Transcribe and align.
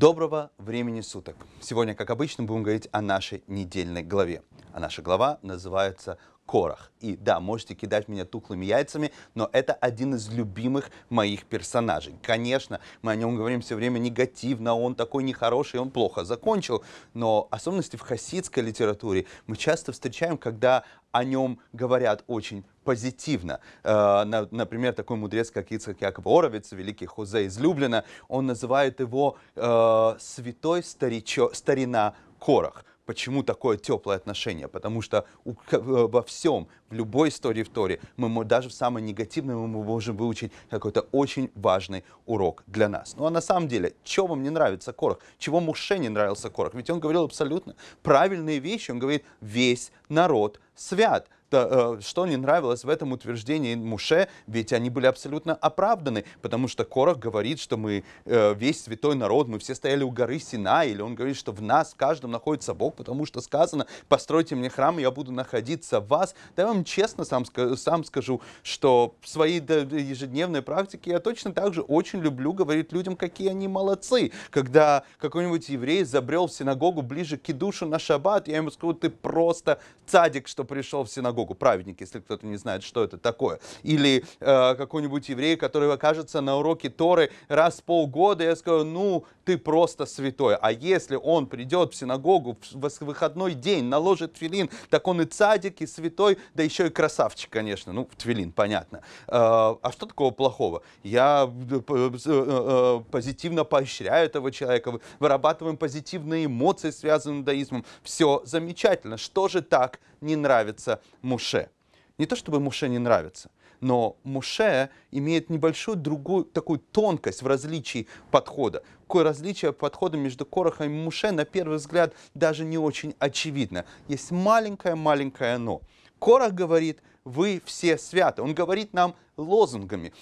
Доброго 0.00 0.50
времени 0.56 1.02
суток! 1.02 1.36
Сегодня, 1.60 1.94
как 1.94 2.08
обычно, 2.08 2.44
будем 2.44 2.62
говорить 2.62 2.88
о 2.90 3.02
нашей 3.02 3.44
недельной 3.48 4.02
главе. 4.02 4.42
А 4.72 4.80
наша 4.80 5.02
глава 5.02 5.38
называется 5.42 6.18
Корах. 6.46 6.90
И 7.00 7.16
да, 7.16 7.38
можете 7.38 7.74
кидать 7.74 8.08
меня 8.08 8.24
тухлыми 8.24 8.66
яйцами, 8.66 9.12
но 9.34 9.48
это 9.52 9.72
один 9.72 10.16
из 10.16 10.28
любимых 10.30 10.90
моих 11.08 11.44
персонажей. 11.46 12.16
Конечно, 12.22 12.80
мы 13.02 13.12
о 13.12 13.16
нем 13.16 13.36
говорим 13.36 13.60
все 13.60 13.76
время 13.76 13.98
негативно, 13.98 14.74
он 14.74 14.96
такой 14.96 15.22
нехороший, 15.22 15.78
он 15.78 15.90
плохо 15.90 16.24
закончил, 16.24 16.82
но 17.14 17.46
особенности 17.52 17.94
в 17.94 18.00
хасидской 18.00 18.64
литературе 18.64 19.26
мы 19.46 19.56
часто 19.56 19.92
встречаем, 19.92 20.36
когда 20.36 20.82
о 21.12 21.22
нем 21.22 21.60
говорят 21.72 22.24
очень 22.26 22.64
позитивно. 22.82 23.60
Э, 23.84 24.24
например, 24.50 24.92
такой 24.92 25.16
мудрец, 25.16 25.52
как 25.52 25.70
Ицхак 25.70 26.00
Яков 26.00 26.26
Оровец, 26.26 26.72
великий 26.72 27.06
Хузе 27.06 27.44
из 27.44 27.58
Люблина, 27.58 28.04
он 28.26 28.46
называет 28.46 28.98
его 28.98 29.36
э, 29.54 30.16
«святой 30.18 30.82
старичо, 30.82 31.50
старина 31.54 32.14
Корах». 32.40 32.84
Почему 33.10 33.42
такое 33.42 33.76
теплое 33.76 34.14
отношение? 34.14 34.68
Потому 34.68 35.02
что 35.02 35.26
у, 35.44 35.54
во 35.72 36.22
всем, 36.22 36.68
в 36.90 36.94
любой 36.94 37.30
истории 37.30 37.64
в 37.64 37.68
Торе, 37.68 37.98
мы 38.16 38.44
даже 38.44 38.68
в 38.68 38.72
самой 38.72 39.02
негативной 39.02 39.56
мы 39.56 39.66
можем 39.66 40.16
выучить 40.16 40.52
какой-то 40.70 41.00
очень 41.10 41.50
важный 41.56 42.04
урок 42.26 42.62
для 42.68 42.88
нас. 42.88 43.16
Ну 43.16 43.26
а 43.26 43.30
на 43.30 43.40
самом 43.40 43.66
деле, 43.66 43.94
что 44.04 44.28
вам 44.28 44.44
не 44.44 44.50
нравится 44.50 44.92
Корах? 44.92 45.18
Чего 45.38 45.58
Муше 45.58 45.98
не 45.98 46.08
нравился 46.08 46.50
Корах? 46.50 46.74
Ведь 46.74 46.88
он 46.88 47.00
говорил 47.00 47.24
абсолютно 47.24 47.74
правильные 48.04 48.60
вещи. 48.60 48.92
Он 48.92 49.00
говорит, 49.00 49.24
весь 49.40 49.90
народ 50.08 50.60
свят. 50.76 51.28
Э, 51.52 51.98
что 52.00 52.26
не 52.26 52.36
нравилось 52.36 52.84
в 52.84 52.88
этом 52.88 53.12
утверждении 53.12 53.74
Муше, 53.74 54.28
ведь 54.46 54.72
они 54.72 54.88
были 54.88 55.06
абсолютно 55.06 55.54
оправданы, 55.54 56.24
потому 56.42 56.68
что 56.68 56.84
Корах 56.84 57.18
говорит, 57.18 57.58
что 57.58 57.76
мы 57.76 58.04
э, 58.24 58.54
весь 58.54 58.84
святой 58.84 59.16
народ, 59.16 59.48
мы 59.48 59.58
все 59.58 59.74
стояли 59.74 60.04
у 60.04 60.10
горы 60.10 60.38
Сина, 60.38 60.84
или 60.84 61.02
он 61.02 61.14
говорит, 61.14 61.36
что 61.36 61.52
в 61.52 61.60
нас, 61.60 61.92
в 61.92 61.96
каждом 61.96 62.30
находится 62.30 62.72
Бог, 62.72 62.94
потому 62.94 63.26
что 63.26 63.40
сказано, 63.40 63.86
постройте 64.08 64.54
мне 64.54 64.70
храм, 64.70 64.98
и 64.98 65.02
я 65.02 65.10
буду 65.10 65.32
находиться 65.32 66.00
в 66.00 66.08
вас. 66.08 66.34
Да 66.54 66.62
я 66.62 66.68
вам 66.68 66.84
честно 66.84 67.24
сам, 67.24 67.44
сам 67.76 68.04
скажу, 68.04 68.40
что 68.62 69.16
в 69.20 69.28
своей 69.28 69.60
ежедневной 69.60 70.62
практике 70.62 71.10
я 71.10 71.20
точно 71.20 71.52
так 71.52 71.74
же 71.74 71.82
очень 71.82 72.20
люблю 72.20 72.52
говорить 72.52 72.92
людям, 72.92 73.16
какие 73.16 73.48
они 73.48 73.66
молодцы. 73.66 74.30
Когда 74.50 75.02
какой-нибудь 75.18 75.68
еврей 75.68 76.04
забрел 76.04 76.46
в 76.46 76.52
синагогу 76.52 77.02
ближе 77.02 77.36
к 77.36 77.52
душу 77.52 77.86
на 77.86 77.98
шаббат, 77.98 78.46
я 78.46 78.58
ему 78.58 78.70
скажу, 78.70 78.92
ты 78.92 79.10
просто 79.10 79.80
цадик, 80.06 80.46
что 80.46 80.64
пришел 80.64 81.04
в 81.04 81.10
синагогу 81.10 81.39
синагогу, 81.40 81.54
праведник, 81.54 82.00
если 82.00 82.20
кто-то 82.20 82.46
не 82.46 82.56
знает, 82.56 82.82
что 82.82 83.04
это 83.04 83.18
такое. 83.18 83.58
Или 83.82 84.24
э, 84.40 84.74
какой-нибудь 84.74 85.28
еврей, 85.28 85.56
который 85.56 85.92
окажется 85.92 86.40
на 86.40 86.56
уроке 86.56 86.90
Торы 86.90 87.30
раз 87.48 87.80
в 87.80 87.84
полгода, 87.84 88.44
я 88.44 88.56
скажу, 88.56 88.84
ну, 88.84 89.24
ты 89.44 89.58
просто 89.58 90.06
святой. 90.06 90.56
А 90.56 90.70
если 90.70 91.16
он 91.16 91.46
придет 91.46 91.92
в 91.92 91.96
синагогу 91.96 92.56
в 92.72 93.04
выходной 93.04 93.54
день, 93.54 93.84
наложит 93.84 94.36
филин, 94.36 94.70
так 94.90 95.08
он 95.08 95.20
и 95.20 95.24
цадик, 95.24 95.80
и 95.80 95.86
святой, 95.86 96.38
да 96.54 96.62
еще 96.62 96.86
и 96.86 96.90
красавчик, 96.90 97.50
конечно. 97.50 97.92
Ну, 97.92 98.08
твилин, 98.16 98.52
понятно. 98.52 98.98
Э, 99.28 99.76
а 99.82 99.90
что 99.92 100.06
такого 100.06 100.30
плохого? 100.30 100.82
Я 101.02 101.50
э, 101.70 101.80
э, 102.26 103.00
позитивно 103.10 103.64
поощряю 103.64 104.26
этого 104.26 104.50
человека, 104.50 105.00
вырабатываем 105.18 105.76
позитивные 105.76 106.46
эмоции, 106.46 106.90
связанные 106.90 107.42
с 107.42 107.44
даизмом. 107.44 107.84
Все 108.02 108.42
замечательно. 108.44 109.16
Что 109.16 109.48
же 109.48 109.62
так 109.62 110.00
не 110.20 110.36
нравится 110.36 111.00
Муше. 111.30 111.70
Не 112.18 112.26
то 112.26 112.34
чтобы 112.34 112.58
Муше 112.58 112.88
не 112.88 112.98
нравится, 112.98 113.50
но 113.80 114.16
Муше 114.24 114.90
имеет 115.12 115.48
небольшую 115.48 115.96
другую 115.96 116.44
такую 116.44 116.80
тонкость 116.80 117.42
в 117.42 117.46
различии 117.46 118.08
подхода. 118.32 118.82
Какое 119.02 119.22
различие 119.22 119.72
подхода 119.72 120.18
между 120.18 120.44
Корохом 120.44 120.86
и 120.86 120.88
Муше 120.90 121.30
на 121.30 121.44
первый 121.44 121.78
взгляд 121.78 122.14
даже 122.34 122.64
не 122.64 122.78
очень 122.78 123.14
очевидно. 123.20 123.84
Есть 124.08 124.32
маленькое-маленькое 124.32 125.58
«но». 125.58 125.82
Корох 126.18 126.52
говорит, 126.52 126.98
вы 127.24 127.62
все 127.64 127.96
святы. 127.96 128.42
Он 128.42 128.54
говорит 128.54 128.92
нам 128.92 129.14
лозунгами 129.36 130.12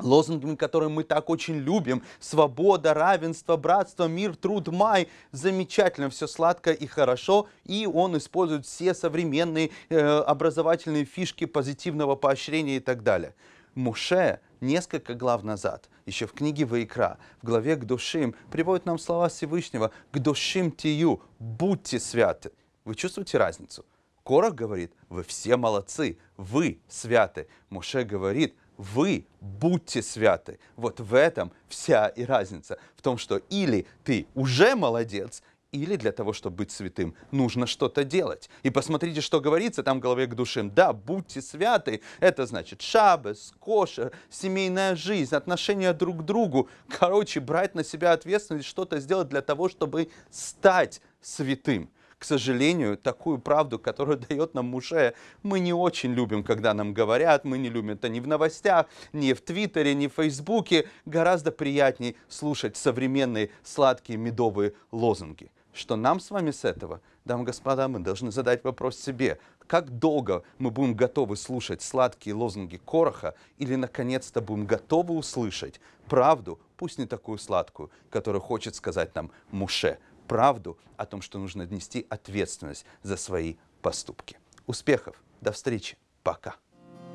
лозунгами, 0.00 0.54
которые 0.54 0.88
мы 0.88 1.04
так 1.04 1.30
очень 1.30 1.56
любим. 1.56 2.02
Свобода, 2.20 2.94
равенство, 2.94 3.56
братство, 3.56 4.06
мир, 4.06 4.36
труд, 4.36 4.68
май. 4.68 5.08
Замечательно, 5.32 6.10
все 6.10 6.26
сладко 6.26 6.72
и 6.72 6.86
хорошо. 6.86 7.48
И 7.64 7.86
он 7.86 8.16
использует 8.16 8.66
все 8.66 8.94
современные 8.94 9.70
э, 9.88 9.98
образовательные 9.98 11.04
фишки 11.04 11.46
позитивного 11.46 12.16
поощрения 12.16 12.76
и 12.76 12.80
так 12.80 13.02
далее. 13.02 13.34
Муше 13.74 14.40
несколько 14.60 15.14
глав 15.14 15.42
назад, 15.44 15.88
еще 16.06 16.26
в 16.26 16.32
книге 16.32 16.64
Ваикра, 16.64 17.18
в 17.40 17.46
главе 17.46 17.76
к 17.76 17.84
душим, 17.84 18.34
приводит 18.50 18.86
нам 18.86 18.98
слова 18.98 19.28
Всевышнего 19.28 19.92
«К 20.10 20.18
душим 20.18 20.72
тию, 20.72 21.22
будьте 21.38 22.00
святы». 22.00 22.50
Вы 22.84 22.94
чувствуете 22.94 23.38
разницу? 23.38 23.84
Корах 24.24 24.54
говорит, 24.54 24.92
вы 25.08 25.22
все 25.22 25.56
молодцы, 25.56 26.18
вы 26.36 26.80
святы. 26.88 27.48
Муше 27.70 28.04
говорит, 28.04 28.56
вы 28.78 29.26
будьте 29.40 30.00
святы. 30.02 30.58
Вот 30.76 31.00
в 31.00 31.12
этом 31.14 31.52
вся 31.68 32.08
и 32.08 32.24
разница. 32.24 32.78
В 32.96 33.02
том, 33.02 33.18
что 33.18 33.36
или 33.50 33.86
ты 34.04 34.26
уже 34.34 34.74
молодец, 34.74 35.42
или 35.72 35.96
для 35.96 36.12
того, 36.12 36.32
чтобы 36.32 36.56
быть 36.56 36.70
святым, 36.70 37.14
нужно 37.30 37.66
что-то 37.66 38.04
делать. 38.04 38.48
И 38.62 38.70
посмотрите, 38.70 39.20
что 39.20 39.40
говорится 39.40 39.82
там 39.82 39.98
в 39.98 40.00
голове 40.00 40.26
к 40.26 40.34
душам. 40.34 40.74
Да, 40.74 40.94
будьте 40.94 41.42
святы. 41.42 42.00
Это 42.20 42.46
значит 42.46 42.80
шабес, 42.80 43.52
кошер, 43.58 44.12
семейная 44.30 44.96
жизнь, 44.96 45.34
отношения 45.34 45.92
друг 45.92 46.20
к 46.20 46.22
другу. 46.22 46.70
Короче, 46.88 47.40
брать 47.40 47.74
на 47.74 47.84
себя 47.84 48.12
ответственность, 48.12 48.66
что-то 48.66 48.98
сделать 48.98 49.28
для 49.28 49.42
того, 49.42 49.68
чтобы 49.68 50.08
стать 50.30 51.02
святым. 51.20 51.90
К 52.18 52.24
сожалению, 52.24 52.98
такую 52.98 53.38
правду, 53.38 53.78
которую 53.78 54.18
дает 54.28 54.54
нам 54.54 54.66
Муше, 54.66 55.14
мы 55.42 55.60
не 55.60 55.72
очень 55.72 56.12
любим, 56.12 56.42
когда 56.42 56.74
нам 56.74 56.92
говорят, 56.92 57.44
мы 57.44 57.58
не 57.58 57.68
любим 57.68 57.90
это 57.90 58.08
ни 58.08 58.20
в 58.20 58.26
новостях, 58.26 58.86
ни 59.12 59.32
в 59.32 59.40
Твиттере, 59.40 59.94
ни 59.94 60.08
в 60.08 60.14
Фейсбуке. 60.14 60.88
Гораздо 61.06 61.52
приятнее 61.52 62.16
слушать 62.28 62.76
современные 62.76 63.50
сладкие 63.62 64.18
медовые 64.18 64.74
лозунги. 64.90 65.50
Что 65.72 65.94
нам 65.94 66.18
с 66.18 66.30
вами 66.30 66.50
с 66.50 66.64
этого? 66.64 67.00
Дамы 67.24 67.44
и 67.44 67.46
господа, 67.46 67.86
мы 67.86 68.00
должны 68.00 68.32
задать 68.32 68.64
вопрос 68.64 68.98
себе, 68.98 69.38
как 69.68 69.90
долго 69.98 70.42
мы 70.58 70.70
будем 70.70 70.94
готовы 70.94 71.36
слушать 71.36 71.82
сладкие 71.82 72.34
лозунги 72.34 72.80
Короха 72.84 73.34
или 73.58 73.76
наконец-то 73.76 74.40
будем 74.40 74.66
готовы 74.66 75.14
услышать 75.14 75.78
правду, 76.08 76.58
пусть 76.76 76.98
не 76.98 77.06
такую 77.06 77.38
сладкую, 77.38 77.90
которую 78.10 78.40
хочет 78.40 78.74
сказать 78.74 79.14
нам 79.14 79.30
Муше, 79.50 79.98
правду 80.28 80.78
о 80.96 81.06
том, 81.06 81.22
что 81.22 81.38
нужно 81.38 81.62
нести 81.62 82.06
ответственность 82.08 82.84
за 83.02 83.16
свои 83.16 83.56
поступки. 83.82 84.38
Успехов, 84.66 85.16
до 85.40 85.50
встречи, 85.50 85.96
пока. 86.22 86.54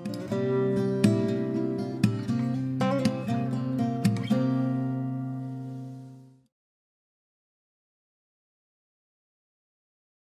thank 0.06 0.34
you 0.34 0.53